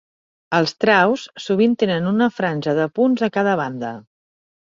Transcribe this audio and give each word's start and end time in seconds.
Els 0.59 0.71
traus 0.83 1.25
sovint 1.43 1.75
tenen 1.83 2.07
una 2.13 2.29
franja 2.39 2.75
de 2.81 2.89
punts 2.97 3.27
a 3.29 3.31
cada 3.37 3.55
banda. 3.61 3.95